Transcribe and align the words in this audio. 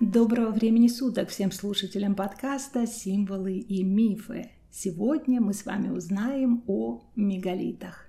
Доброго 0.00 0.50
времени 0.50 0.88
суток 0.88 1.28
всем 1.28 1.52
слушателям 1.52 2.14
подкаста 2.14 2.86
«Символы 2.86 3.58
и 3.58 3.82
мифы». 3.82 4.50
Сегодня 4.70 5.40
мы 5.42 5.52
с 5.52 5.66
вами 5.66 5.90
узнаем 5.90 6.64
о 6.66 7.02
мегалитах. 7.16 8.08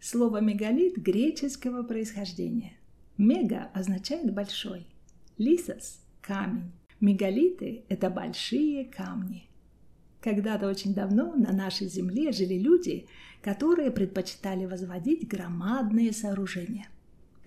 Слово 0.00 0.40
«мегалит» 0.40 0.96
греческого 0.96 1.82
происхождения. 1.82 2.79
«Мега» 3.20 3.70
означает 3.74 4.32
«большой», 4.32 4.86
«лисос»– 5.38 6.00
«камень». 6.20 6.72
Мегалиты– 7.00 7.84
это 7.88 8.10
большие 8.10 8.84
камни. 8.84 9.48
Когда-то 10.20 10.68
очень 10.68 10.94
давно 10.94 11.34
на 11.34 11.52
нашей 11.52 11.88
земле 11.88 12.32
жили 12.32 12.58
люди, 12.58 13.06
которые 13.40 13.90
предпочитали 13.90 14.66
возводить 14.66 15.28
громадные 15.28 16.12
сооружения– 16.12 16.88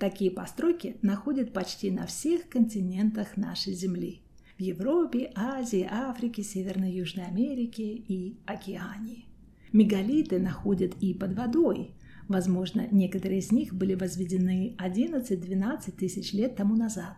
Такие 0.03 0.31
постройки 0.31 0.97
находят 1.01 1.53
почти 1.53 1.89
на 1.89 2.05
всех 2.07 2.49
континентах 2.49 3.37
нашей 3.37 3.71
Земли. 3.71 4.19
В 4.57 4.61
Европе, 4.61 5.31
Азии, 5.33 5.87
Африке, 5.89 6.43
Северной 6.43 6.91
и 6.91 6.97
Южной 6.97 7.25
Америке 7.25 7.83
и 7.83 8.35
Океании. 8.45 9.25
Мегалиты 9.71 10.39
находят 10.39 10.93
и 11.01 11.13
под 11.13 11.35
водой. 11.35 11.91
Возможно, 12.27 12.87
некоторые 12.91 13.39
из 13.39 13.51
них 13.51 13.73
были 13.73 13.95
возведены 13.95 14.75
11-12 14.79 15.91
тысяч 15.91 16.33
лет 16.33 16.55
тому 16.55 16.75
назад. 16.75 17.15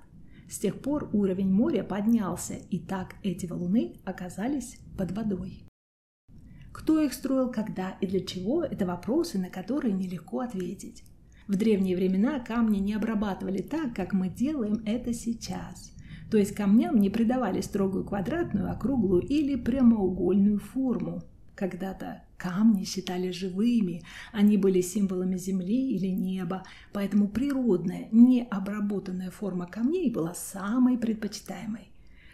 С 0.50 0.60
тех 0.60 0.80
пор 0.82 1.10
уровень 1.14 1.52
моря 1.52 1.84
поднялся, 1.84 2.54
и 2.54 2.80
так 2.80 3.16
эти 3.24 3.46
валуны 3.46 3.98
оказались 4.06 4.78
под 4.98 5.12
водой. 5.12 5.64
Кто 6.72 7.02
их 7.02 7.14
строил, 7.14 7.52
когда 7.52 7.92
и 8.02 8.08
для 8.08 8.20
чего– 8.20 8.64
это 8.66 8.86
вопросы, 8.86 9.40
на 9.40 9.50
которые 9.50 9.94
нелегко 9.94 10.42
ответить. 10.42 11.04
В 11.48 11.56
древние 11.56 11.96
времена 11.96 12.40
камни 12.40 12.80
не 12.80 12.94
обрабатывали 12.94 13.62
так, 13.62 13.96
как 13.96 14.14
мы 14.14 14.30
делаем 14.30 14.82
это 14.86 15.14
сейчас. 15.14 15.96
То 16.30 16.38
есть 16.38 16.56
камням 16.56 17.00
не 17.00 17.10
придавали 17.10 17.62
строгую 17.62 18.04
квадратную, 18.04 18.72
округлую 18.72 19.22
или 19.22 19.56
прямоугольную 19.56 20.60
форму. 20.60 21.24
Когда-то 21.56 22.22
камни 22.38 22.84
считали 22.84 23.32
живыми, 23.32 24.04
они 24.34 24.58
были 24.58 24.82
символами 24.82 25.38
земли 25.38 25.92
или 25.92 26.08
неба, 26.08 26.64
поэтому 26.92 27.30
природная, 27.30 28.10
необработанная 28.12 29.32
форма 29.32 29.66
камней 29.66 30.12
была 30.12 30.34
самой 30.34 30.98
предпочитаемой. 30.98 31.90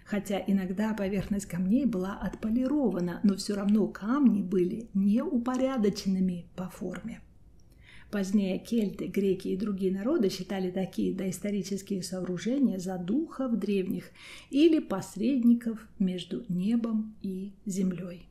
Хотя 0.06 0.44
иногда 0.46 0.94
поверхность 0.94 1.46
камней 1.46 1.86
была 1.86 2.18
отполирована, 2.18 3.20
но 3.24 3.36
все 3.36 3.56
равно 3.56 3.88
камни 3.88 4.42
были 4.42 4.90
неупорядоченными 4.96 6.48
по 6.56 6.68
форме. 6.68 7.22
Позднее 8.10 8.60
кельты, 8.60 9.06
греки 9.06 9.50
и 9.50 9.56
другие 9.56 9.94
народы 9.94 10.30
считали 10.30 10.70
такие 10.70 11.14
доисторические 11.14 12.04
сооружения 12.04 12.78
за 12.78 12.98
духов 12.98 13.58
древних 13.58 14.12
или 14.50 14.80
посредников 14.80 15.88
между 15.98 16.44
небом 16.50 17.16
и 17.22 17.54
землей. 17.66 18.31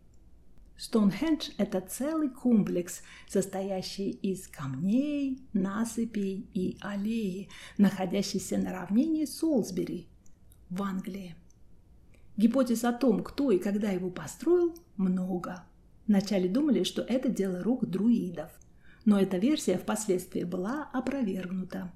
Стоунхендж– 0.80 1.50
это 1.58 1.80
целый 1.80 2.30
комплекс, 2.30 3.02
состоящий 3.28 4.10
из 4.10 4.48
камней, 4.48 5.46
насыпей 5.52 6.48
и 6.54 6.78
аллеи, 6.80 7.50
находящийся 7.76 8.56
на 8.56 8.72
равнине 8.72 9.26
Солсбери 9.26 10.08
в 10.70 10.82
Англии. 10.82 11.36
Гипотез 12.36 12.84
о 12.84 12.92
том, 12.92 13.22
кто 13.22 13.50
и 13.50 13.58
когда 13.58 13.90
его 13.90 14.10
построил, 14.10 14.74
много. 14.96 15.64
Вначале 16.06 16.48
думали, 16.48 16.84
что 16.84 17.02
это 17.02 17.28
дело 17.28 17.62
рук 17.62 17.84
друидов– 17.86 18.50
но 19.04 19.18
эта 19.18 19.38
версия 19.38 19.78
впоследствии 19.78 20.44
была 20.44 20.88
опровергнута. 20.92 21.90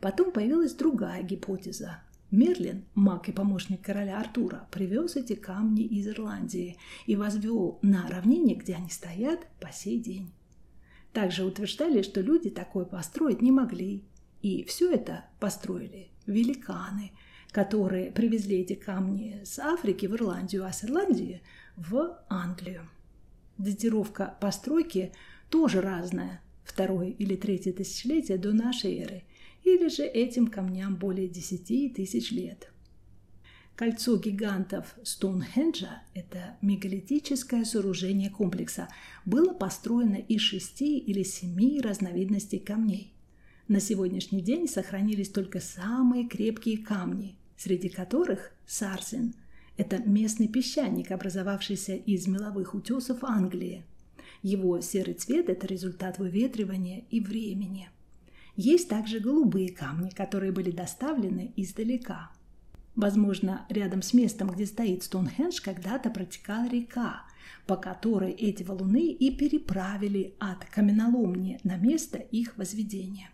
Потом 0.00 0.32
появилась 0.32 0.74
другая 0.74 1.22
гипотеза. 1.22 2.02
Мерлин, 2.34 2.84
маг 2.94 3.28
и 3.28 3.32
помощник 3.32 3.82
короля 3.82 4.18
Артура, 4.18 4.66
привез 4.72 5.14
эти 5.14 5.34
камни 5.34 5.84
из 5.84 6.08
Ирландии 6.08 6.76
и 7.06 7.14
возвел 7.14 7.78
на 7.82 8.08
равнине, 8.08 8.56
где 8.56 8.74
они 8.74 8.90
стоят 8.90 9.46
по 9.60 9.70
сей 9.70 10.00
день. 10.00 10.32
Также 11.12 11.44
утверждали, 11.44 12.02
что 12.02 12.20
люди 12.20 12.50
такое 12.50 12.86
построить 12.86 13.40
не 13.40 13.52
могли, 13.52 14.04
и 14.42 14.64
все 14.64 14.92
это 14.92 15.26
построили 15.38 16.08
великаны, 16.26 17.12
которые 17.52 18.10
привезли 18.10 18.58
эти 18.58 18.74
камни 18.74 19.40
с 19.44 19.60
Африки 19.60 20.06
в 20.06 20.14
Ирландию, 20.16 20.66
а 20.66 20.72
с 20.72 20.84
Ирландии 20.84 21.40
в 21.76 22.18
Англию. 22.28 22.88
Датировка 23.58 24.36
постройки 24.40 25.12
тоже 25.50 25.80
разное, 25.80 26.42
второе 26.64 27.10
или 27.10 27.36
третье 27.36 27.72
тысячелетие 27.72 28.38
до 28.38 28.52
нашей 28.52 28.98
эры, 28.98 29.22
или 29.64 29.88
же 29.88 30.04
этим 30.04 30.46
камням 30.46 30.96
более 30.96 31.28
10 31.28 31.94
тысяч 31.94 32.30
лет. 32.30 32.70
Кольцо 33.74 34.16
гигантов 34.16 34.94
Стоунхенджа– 35.02 36.02
это 36.14 36.56
мегалитическое 36.62 37.64
сооружение 37.64 38.30
комплекса, 38.30 38.88
было 39.24 39.52
построено 39.52 40.16
из 40.16 40.42
шести 40.42 40.98
или 40.98 41.24
семи 41.24 41.80
разновидностей 41.80 42.60
камней. 42.60 43.12
На 43.66 43.80
сегодняшний 43.80 44.42
день 44.42 44.68
сохранились 44.68 45.30
только 45.30 45.58
самые 45.58 46.28
крепкие 46.28 46.78
камни, 46.78 47.36
среди 47.56 47.88
которых 47.88 48.52
сарсен– 48.66 49.34
это 49.76 49.98
местный 49.98 50.46
песчаник, 50.46 51.10
образовавшийся 51.10 51.96
из 51.96 52.28
меловых 52.28 52.74
утесов 52.74 53.24
Англии– 53.24 53.84
его 54.44 54.78
серый 54.82 55.14
цвет– 55.14 55.48
это 55.48 55.66
результат 55.66 56.18
выветривания 56.18 57.04
и 57.10 57.18
времени. 57.18 57.88
Есть 58.56 58.88
также 58.88 59.18
голубые 59.18 59.70
камни, 59.70 60.10
которые 60.10 60.52
были 60.52 60.70
доставлены 60.70 61.52
издалека. 61.56 62.30
Возможно, 62.94 63.66
рядом 63.68 64.02
с 64.02 64.14
местом, 64.14 64.48
где 64.48 64.66
стоит 64.66 65.02
Стоунхендж, 65.02 65.60
когда-то 65.60 66.10
протекала 66.10 66.68
река, 66.68 67.24
по 67.66 67.76
которой 67.76 68.30
эти 68.30 68.62
валуны 68.62 69.08
и 69.08 69.36
переправили 69.36 70.34
от 70.38 70.64
каменоломни 70.66 71.58
на 71.64 71.76
место 71.76 72.18
их 72.18 72.56
возведения. 72.56 73.30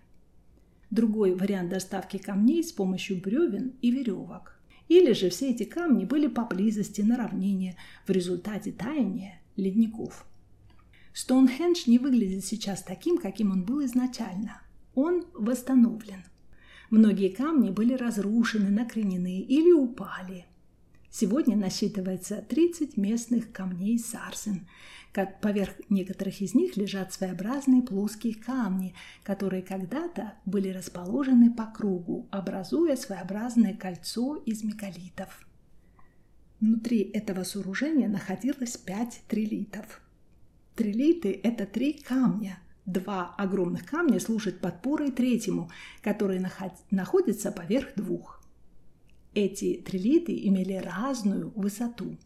Другой 0.90 1.34
вариант 1.34 1.68
доставки 1.68 2.16
камней 2.16 2.64
с 2.64 2.72
помощью 2.72 3.20
бревен 3.20 3.74
и 3.82 3.90
веревок. 3.90 4.58
Или 4.88 5.12
же 5.12 5.28
все 5.28 5.50
эти 5.50 5.64
камни 5.64 6.04
были 6.06 6.26
поблизости 6.26 7.02
на 7.02 7.16
равнине 7.16 7.76
в 8.06 8.10
результате 8.10 8.72
таяния 8.72 9.40
ледников. 9.56 10.26
Стоунхендж 11.12 11.82
не 11.86 11.98
выглядит 11.98 12.44
сейчас 12.44 12.82
таким, 12.82 13.18
каким 13.18 13.52
он 13.52 13.64
был 13.64 13.84
изначально. 13.84 14.62
Он 14.94 15.24
восстановлен. 15.34 16.24
Многие 16.90 17.28
камни 17.28 17.70
были 17.70 17.94
разрушены, 17.94 18.70
накренены 18.70 19.40
или 19.40 19.70
упали. 19.70 20.46
Сегодня 21.10 21.56
насчитывается 21.56 22.44
30 22.48 22.96
местных 22.96 23.52
камней 23.52 23.98
сарсен. 23.98 24.66
Как 25.12 25.40
поверх 25.40 25.74
некоторых 25.88 26.40
из 26.40 26.54
них 26.54 26.76
лежат 26.76 27.12
своеобразные 27.12 27.82
плоские 27.82 28.34
камни, 28.34 28.94
которые 29.24 29.62
когда-то 29.62 30.34
были 30.44 30.68
расположены 30.68 31.52
по 31.52 31.66
кругу, 31.66 32.28
образуя 32.30 32.96
своеобразное 32.96 33.74
кольцо 33.74 34.36
из 34.36 34.62
мегалитов. 34.62 35.44
Внутри 36.60 37.00
этого 37.00 37.42
сооружения 37.42 38.08
находилось 38.08 38.76
пять 38.76 39.22
трилитов– 39.28 40.00
Трилиты– 40.80 41.38
это 41.42 41.66
три 41.66 41.92
камня. 41.92 42.58
Два 42.86 43.34
огромных 43.36 43.86
камня 43.86 44.18
служат 44.20 44.60
подпорой 44.60 45.10
третьему, 45.10 45.70
который 46.02 46.44
находится 46.90 47.52
поверх 47.52 47.94
двух. 47.94 48.42
Эти 49.34 49.74
трилиты 49.74 50.36
имели 50.46 50.74
разную 50.74 51.52
высоту. 51.54 52.16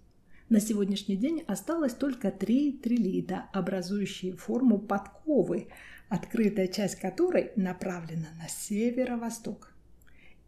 На 0.49 0.61
сегодняшний 0.61 1.17
день 1.17 1.43
осталось 1.47 1.95
только 1.95 2.31
три 2.31 2.73
трилита, 2.73 3.47
образующие 3.53 4.35
форму 4.35 4.79
подковы, 4.79 5.69
открытая 6.09 6.69
часть 6.69 6.97
которой 6.97 7.53
направлена 7.57 8.29
на 8.41 8.49
северо-восток. 8.49 9.73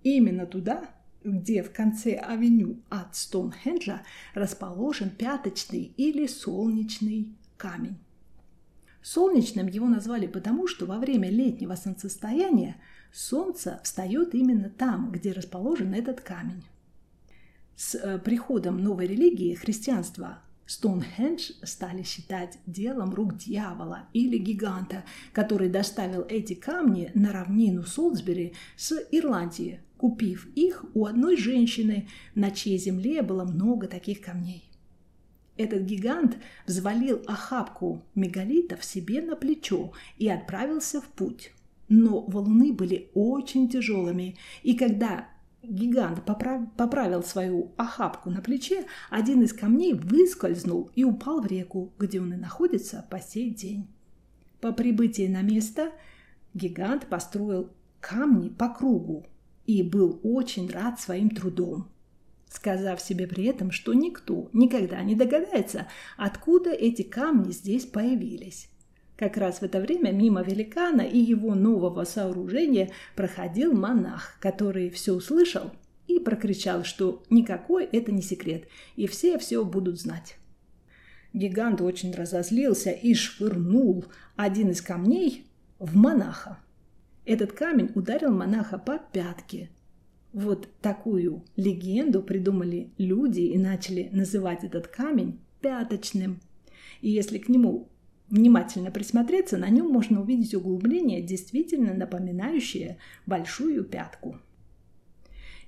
Именно 0.02 0.46
туда, 0.46 0.90
где 1.24 1.62
в 1.62 1.72
конце 1.72 2.14
авеню 2.14 2.80
от 2.88 3.16
Стоунхенджа 3.16 4.02
расположен 4.34 5.10
пяточный 5.10 5.92
или 5.96 6.26
солнечный 6.26 7.34
камень. 7.56 7.96
Солнечным 9.06 9.68
его 9.68 9.86
назвали 9.86 10.26
потому, 10.26 10.66
что 10.66 10.84
во 10.84 10.98
время 10.98 11.30
летнего 11.30 11.76
солнцестояния 11.76 12.74
солнце 13.12 13.78
встает 13.84 14.34
именно 14.34 14.68
там, 14.68 15.12
где 15.12 15.30
расположен 15.30 15.94
этот 15.94 16.20
камень. 16.20 16.64
С 17.76 17.94
э, 17.94 18.18
приходом 18.18 18.82
новой 18.82 19.06
религии, 19.06 19.54
христианства, 19.54 20.40
Стоунхендж 20.66 21.52
стали 21.62 22.02
считать 22.02 22.58
делом 22.66 23.14
рук 23.14 23.36
дьявола 23.36 24.08
или 24.12 24.38
гиганта, 24.38 25.04
который 25.32 25.68
доставил 25.68 26.26
эти 26.28 26.54
камни 26.54 27.12
на 27.14 27.32
равнину 27.32 27.84
Солсбери 27.84 28.54
с 28.76 28.92
Ирландии 29.12 29.82
купив 29.96 30.48
их 30.54 30.84
у 30.94 31.06
одной 31.06 31.36
женщины, 31.36 32.08
на 32.34 32.50
чьей 32.50 32.78
земле 32.78 33.22
было 33.22 33.44
много 33.44 33.86
таких 33.86 34.20
камней. 34.20 34.65
Этот 35.56 35.82
гигант 35.82 36.36
взвалил 36.66 37.22
охапку 37.26 38.04
мегалитов 38.14 38.84
себе 38.84 39.22
на 39.22 39.36
плечо 39.36 39.92
и 40.18 40.28
отправился 40.28 41.00
в 41.00 41.06
путь. 41.06 41.52
Но 41.88 42.22
валуны 42.22 42.72
были 42.72 43.10
очень 43.14 43.68
тяжелыми, 43.68 44.36
и 44.62 44.74
когда 44.74 45.28
гигант 45.62 46.24
поправ... 46.24 46.62
поправил 46.76 47.22
свою 47.22 47.72
охапку 47.76 48.28
на 48.30 48.42
плече, 48.42 48.86
один 49.08 49.42
из 49.42 49.52
камней 49.52 49.94
выскользнул 49.94 50.90
и 50.94 51.04
упал 51.04 51.40
в 51.40 51.46
реку, 51.46 51.92
где 51.98 52.20
он 52.20 52.34
и 52.34 52.36
находится 52.36 53.06
по 53.08 53.20
сей 53.20 53.50
день. 53.50 53.86
По 54.60 54.72
прибытии 54.72 55.28
на 55.28 55.42
место 55.42 55.92
гигант 56.54 57.06
построил 57.06 57.70
камни 58.00 58.48
по 58.48 58.68
кругу 58.68 59.24
и 59.66 59.82
был 59.82 60.20
очень 60.22 60.70
рад 60.70 61.00
своим 61.00 61.30
трудом 61.30 61.88
сказав 62.48 63.00
себе 63.00 63.26
при 63.26 63.44
этом, 63.44 63.70
что 63.70 63.94
никто 63.94 64.48
никогда 64.52 65.02
не 65.02 65.14
догадается, 65.14 65.88
откуда 66.16 66.70
эти 66.70 67.02
камни 67.02 67.52
здесь 67.52 67.86
появились. 67.86 68.68
Как 69.16 69.36
раз 69.36 69.60
в 69.60 69.62
это 69.62 69.80
время 69.80 70.12
мимо 70.12 70.42
великана 70.42 71.00
и 71.00 71.18
его 71.18 71.54
нового 71.54 72.04
сооружения 72.04 72.90
проходил 73.14 73.72
монах, 73.72 74.36
который 74.40 74.90
все 74.90 75.12
услышал 75.12 75.72
и 76.06 76.18
прокричал, 76.18 76.84
что 76.84 77.22
никакой 77.30 77.84
это 77.84 78.12
не 78.12 78.22
секрет, 78.22 78.68
и 78.94 79.06
все 79.06 79.38
все 79.38 79.64
будут 79.64 79.98
знать. 79.98 80.36
Гигант 81.32 81.80
очень 81.80 82.14
разозлился 82.14 82.90
и 82.90 83.14
швырнул 83.14 84.04
один 84.36 84.70
из 84.70 84.80
камней 84.82 85.46
в 85.78 85.96
монаха. 85.96 86.58
Этот 87.24 87.52
камень 87.52 87.90
ударил 87.94 88.32
монаха 88.32 88.78
по 88.78 88.98
пятке, 88.98 89.70
вот 90.36 90.68
такую 90.82 91.46
легенду 91.56 92.22
придумали 92.22 92.90
люди 92.98 93.40
и 93.40 93.56
начали 93.56 94.10
называть 94.12 94.64
этот 94.64 94.86
камень 94.86 95.40
пяточным. 95.62 96.42
И 97.00 97.08
если 97.08 97.38
к 97.38 97.48
нему 97.48 97.88
внимательно 98.28 98.90
присмотреться, 98.90 99.56
на 99.56 99.70
нем 99.70 99.88
можно 99.88 100.20
увидеть 100.20 100.54
углубление, 100.54 101.22
действительно 101.22 101.94
напоминающее 101.94 102.98
большую 103.24 103.82
пятку. 103.84 104.38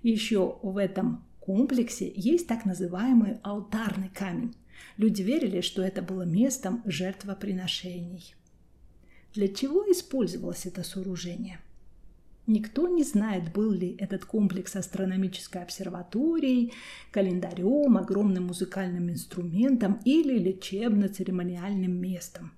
Еще 0.02 0.58
в 0.62 0.76
этом 0.76 1.24
комплексе 1.40 2.12
есть 2.14 2.46
так 2.46 2.66
называемый 2.66 3.38
алтарный 3.42 4.10
камень. 4.10 4.54
Люди 4.98 5.22
верили, 5.22 5.62
что 5.62 5.80
это 5.80 6.02
было 6.02 6.22
местом 6.22 6.82
жертвоприношений. 6.84 8.34
Для 9.32 9.48
чего 9.48 9.90
использовалось 9.90 10.66
это 10.66 10.82
сооружение– 10.82 11.58
Никто 12.48 12.88
не 12.88 13.04
знает, 13.04 13.52
был 13.52 13.72
ли 13.72 13.94
этот 13.98 14.24
комплекс 14.24 14.74
астрономической 14.74 15.62
обсерваторией, 15.62 16.72
календарем, 17.10 17.98
огромным 17.98 18.46
музыкальным 18.46 19.10
инструментом 19.10 20.00
или 20.06 20.38
лечебно-церемониальным 20.38 21.92
местом. 21.92 22.52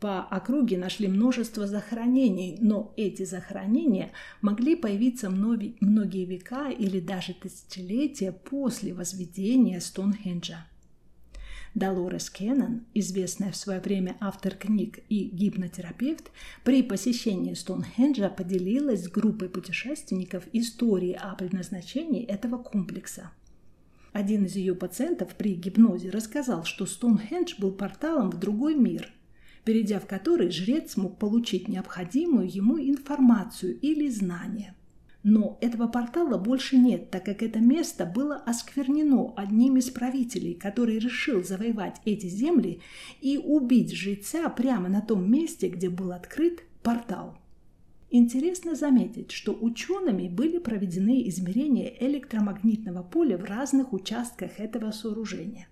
По 0.00 0.22
округе 0.22 0.76
нашли 0.76 1.06
множество 1.06 1.68
захоронений, 1.68 2.58
но 2.60 2.92
эти 2.96 3.24
захоронения 3.24 4.10
могли 4.42 4.74
появиться 4.74 5.30
многие 5.30 6.24
века 6.24 6.70
или 6.70 6.98
даже 6.98 7.32
тысячелетия 7.32 8.32
после 8.32 8.92
возведения 8.92 9.78
Стоунхенджа. 9.78 10.66
Долорес 11.74 12.30
Кеннон, 12.30 12.86
известная 12.94 13.52
в 13.52 13.56
свое 13.56 13.80
время 13.80 14.16
автор 14.20 14.54
книг 14.54 15.00
и 15.08 15.24
гипнотерапевт, 15.24 16.30
при 16.64 16.82
посещении 16.82 17.54
Стоунхенджа 17.54 18.30
поделилась 18.30 19.04
с 19.04 19.08
группой 19.08 19.48
путешественников 19.48 20.44
историей 20.52 21.14
о 21.14 21.34
предназначении 21.34 22.24
этого 22.24 22.58
комплекса. 22.58 23.30
Один 24.12 24.46
из 24.46 24.56
ее 24.56 24.74
пациентов 24.74 25.34
при 25.34 25.54
гипнозе 25.54 26.10
рассказал, 26.10 26.64
что 26.64 26.86
Стоунхендж 26.86 27.54
был 27.58 27.72
порталом 27.72 28.30
в 28.30 28.38
другой 28.38 28.74
мир, 28.74 29.12
перейдя 29.64 30.00
в 30.00 30.06
который 30.06 30.50
жрец 30.50 30.96
мог 30.96 31.18
получить 31.18 31.68
необходимую 31.68 32.52
ему 32.52 32.78
информацию 32.78 33.78
или 33.78 34.08
знания. 34.08 34.74
Но 35.30 35.58
этого 35.60 35.88
портала 35.88 36.38
больше 36.38 36.78
нет, 36.78 37.10
так 37.10 37.26
как 37.26 37.42
это 37.42 37.60
место 37.60 38.06
было 38.06 38.36
осквернено 38.36 39.34
одним 39.36 39.76
из 39.76 39.90
правителей, 39.90 40.54
который 40.54 40.98
решил 40.98 41.44
завоевать 41.44 42.00
эти 42.06 42.28
земли 42.28 42.80
и 43.20 43.36
убить 43.36 43.92
жреца 43.92 44.48
прямо 44.48 44.88
на 44.88 45.02
том 45.02 45.30
месте, 45.30 45.68
где 45.68 45.90
был 45.90 46.12
открыт 46.12 46.62
портал. 46.82 47.36
Интересно 48.08 48.74
заметить, 48.74 49.30
что 49.30 49.52
учеными 49.52 50.28
были 50.30 50.56
проведены 50.56 51.28
измерения 51.28 51.92
электромагнитного 52.00 53.02
поля 53.02 53.36
в 53.36 53.44
разных 53.44 53.92
участках 53.92 54.58
этого 54.58 54.92
сооружения. 54.92 55.68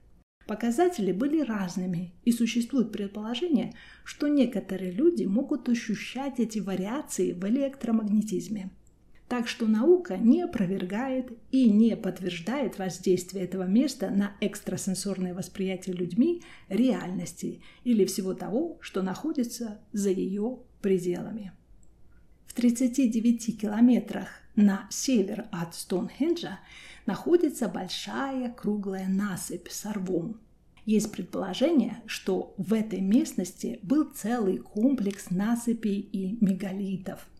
Показатели 0.46 1.12
были 1.12 1.40
разными, 1.40 2.12
и 2.24 2.30
существует 2.30 2.92
предположение, 2.92 3.72
что 4.04 4.28
некоторые 4.28 4.92
люди 4.92 5.24
могут 5.24 5.66
ощущать 5.70 6.40
эти 6.40 6.58
вариации 6.58 7.32
в 7.32 7.42
электромагнетизме– 7.48 8.70
так 9.28 9.48
что 9.48 9.66
наука 9.66 10.16
не 10.16 10.42
опровергает 10.42 11.32
и 11.50 11.68
не 11.68 11.96
подтверждает 11.96 12.78
воздействие 12.78 13.44
этого 13.44 13.64
места 13.64 14.10
на 14.10 14.36
экстрасенсорное 14.40 15.34
восприятие 15.34 15.96
людьми 15.96 16.42
реальности 16.68 17.60
или 17.82 18.04
всего 18.04 18.34
того, 18.34 18.78
что 18.80 19.02
находится 19.02 19.80
за 19.92 20.10
ее 20.10 20.58
пределами. 20.80 21.52
В 22.46 22.54
39 22.54 23.60
километрах 23.60 24.28
на 24.54 24.86
север 24.90 25.46
от 25.50 25.74
Стоунхенджа 25.74 26.60
находится 27.04 27.68
большая 27.68 28.52
круглая 28.52 29.08
насыпь 29.08 29.68
с 29.68 29.84
рвом. 29.92 30.40
Есть 30.84 31.10
предположение, 31.10 32.00
что 32.06 32.54
в 32.56 32.72
этой 32.72 33.00
местности 33.00 33.80
был 33.82 34.04
целый 34.04 34.58
комплекс 34.58 35.30
насыпей 35.30 35.98
и 35.98 36.38
мегалитов– 36.40 37.26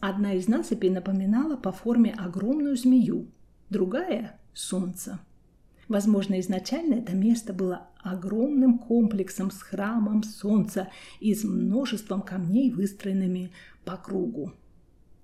Одна 0.00 0.34
из 0.34 0.48
насыпей 0.48 0.90
напоминала 0.90 1.56
по 1.56 1.72
форме 1.72 2.12
огромную 2.12 2.76
змею, 2.76 3.28
другая– 3.70 4.38
солнце. 4.54 5.20
Возможно, 5.88 6.40
изначально 6.40 6.94
это 6.94 7.14
место 7.14 7.52
было 7.52 7.88
огромным 8.02 8.78
комплексом 8.78 9.50
с 9.50 9.60
храмом 9.62 10.22
солнца 10.22 10.88
и 11.20 11.34
с 11.34 11.44
множеством 11.44 12.22
камней, 12.22 12.70
выстроенными 12.70 13.52
по 13.84 13.96
кругу. 13.96 14.52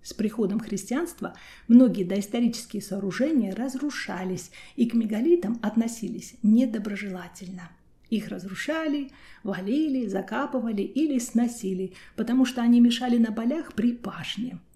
С 0.03 0.15
приходом 0.15 0.61
христианства 0.61 1.35
многие 1.69 2.05
доисторические 2.05 2.83
сооружения 2.83 3.55
разрушались 3.55 4.51
и 4.77 4.87
к 4.87 4.95
мегалитам 4.95 5.59
относились 5.63 6.37
недоброжелательно. 6.43 7.71
Их 8.09 8.29
разрушали, 8.29 9.11
валили, 9.43 10.07
закапывали 10.07 10.83
или 10.83 11.19
сносили, 11.19 11.93
потому 12.17 12.45
что 12.45 12.63
они 12.63 12.81
мешали 12.81 13.19
на 13.19 13.31
полях 13.31 13.75
при 13.75 13.93
пашне– 13.93 14.59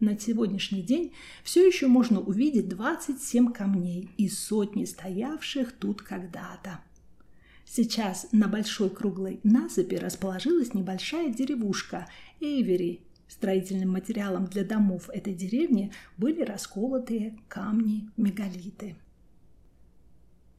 на 0.00 0.18
сегодняшний 0.18 0.82
день 0.82 1.12
все 1.42 1.66
еще 1.66 1.86
можно 1.86 2.20
увидеть 2.20 2.68
27 2.68 3.52
камней 3.52 4.10
и 4.16 4.28
сотни 4.28 4.84
стоявших 4.84 5.72
тут 5.72 6.02
когда-то. 6.02 6.80
Сейчас 7.64 8.28
на 8.32 8.48
большой 8.48 8.90
круглой 8.90 9.40
насыпи 9.42 9.94
расположилась 9.94 10.74
небольшая 10.74 11.32
деревушка 11.32 12.08
Эйвери. 12.40 13.00
Строительным 13.26 13.90
материалом 13.90 14.46
для 14.46 14.64
домов 14.64 15.08
этой 15.08 15.34
деревни 15.34 15.92
были 16.18 16.42
расколотые 16.42 17.38
камни-мегалиты. 17.48 18.96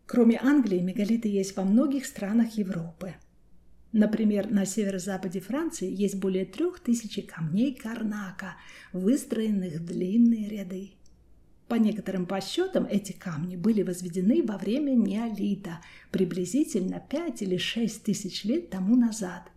Кроме 0.07 0.39
Англии, 0.41 0.79
мегалиты 0.79 1.29
есть 1.29 1.55
во 1.55 1.63
многих 1.63 2.05
странах 2.05 2.57
Европы– 2.57 3.13
Например, 3.97 4.51
на 4.51 4.65
северо-западе 4.65 5.39
Франции 5.39 5.89
есть 5.89 6.15
более 6.15 6.43
трех 6.43 6.81
тысяч 6.81 7.17
камней 7.25 7.73
Карнака, 7.73 8.57
выстроенных 8.91 9.75
в 9.75 9.85
длинные 9.85 10.49
ряды. 10.49 10.91
По 11.69 11.75
некоторым 11.75 12.25
подсчетам 12.25 12.85
эти 12.91 13.13
камни 13.13 13.55
были 13.55 13.83
возведены 13.83 14.43
во 14.43 14.57
время 14.57 14.91
неолита, 14.95 15.79
приблизительно 16.11 16.99
5 17.09 17.41
или 17.43 17.55
6 17.55 18.03
тысяч 18.03 18.43
лет 18.43 18.69
тому 18.69 18.97
назад. 18.97 19.49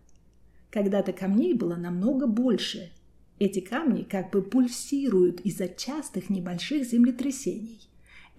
Когда-то 0.69 1.11
камней 1.11 1.53
было 1.53 1.75
намного 1.75 2.25
больше. 2.25 2.91
Эти 3.39 3.59
камни 3.59 4.03
как 4.03 4.31
бы 4.31 4.41
пульсируют 4.41 5.41
из-за 5.41 5.67
частых 5.67 6.29
небольших 6.29 6.85
землетрясений. 6.85 7.88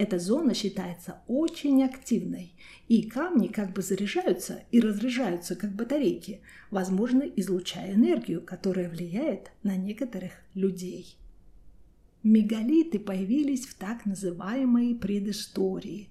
Эта 0.00 0.18
зона 0.18 0.54
считается 0.54 1.20
очень 1.28 1.84
активной, 1.84 2.54
и 2.88 3.02
камни 3.02 3.48
как 3.48 3.74
бы 3.74 3.82
заряжаются 3.82 4.62
и 4.72 4.80
разряжаются 4.80 5.56
как 5.56 5.74
батарейки, 5.76 6.40
возможно, 6.70 7.20
излучая 7.20 7.92
энергию, 7.92 8.40
которая 8.40 8.88
влияет 8.88 9.52
на 9.62 9.76
некоторых 9.76 10.32
людей. 10.54 11.18
Мегалиты 12.22 12.98
появились 12.98 13.66
в 13.66 13.74
так 13.74 14.06
называемой 14.06 14.94
предыстории. 14.94 16.08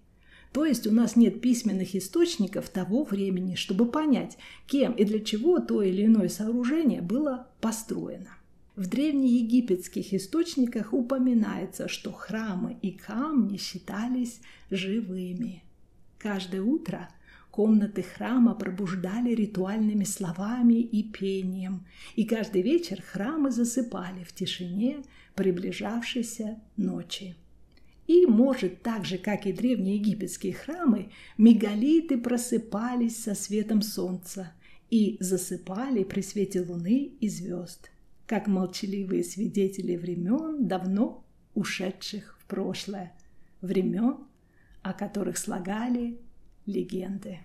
То 0.54 0.66
есть 0.66 0.86
у 0.86 0.92
нас 0.92 1.16
нет 1.16 1.42
письменных 1.42 1.96
источников 1.96 2.70
того 2.70 3.04
времени, 3.04 3.56
чтобы 3.56 3.90
понять, 3.90 4.38
кем 4.68 4.94
и 4.94 5.04
для 5.04 5.20
чего 5.20 5.58
то 5.62 5.82
или 5.82 6.06
иное 6.06 6.30
сооружение 6.30 7.02
было 7.02 7.48
построено. 7.60 8.39
В 8.76 8.88
древнеегипетских 8.88 10.14
источниках 10.14 10.94
упоминается, 10.94 11.88
что 11.88 12.12
храмы 12.12 12.78
и 12.82 12.92
камни 12.92 13.58
считались 13.58 14.42
живыми. 14.70 15.64
Каждое 16.18 16.62
утро 16.62 17.10
комнаты 17.52 18.04
храма 18.04 18.56
пробуждали 18.56 19.34
ритуальными 19.34 20.06
словами 20.06 20.76
и 20.76 21.04
пением, 21.04 21.86
и 22.16 22.24
каждый 22.24 22.62
вечер 22.62 23.02
храмы 23.02 23.52
засыпали 23.52 24.24
в 24.24 24.34
тишине 24.34 25.04
приближавшейся 25.36 26.60
ночи. 26.78 27.36
И, 28.08 28.26
может, 28.26 28.82
так 28.82 29.06
же, 29.06 29.18
как 29.18 29.46
и 29.46 29.54
древнеегипетские 29.54 30.54
храмы, 30.54 31.12
мегалиты 31.38 32.18
просыпались 32.18 33.24
со 33.24 33.36
светом 33.36 33.82
солнца 33.82 34.52
и 34.90 35.18
засыпали 35.20 36.04
при 36.04 36.22
свете 36.22 36.62
луны 36.62 37.12
и 37.20 37.30
звезд, 37.30 37.92
как 38.30 38.46
молчаливые 38.46 39.24
свидетели 39.24 39.96
времен, 39.96 40.68
давно 40.68 41.26
ушедших 41.56 42.38
в 42.40 42.46
прошлое, 42.46 43.12
времен, 43.60 44.18
о 44.84 44.94
которых 44.94 45.40
слагали 45.40 46.20
легенды. 46.68 47.40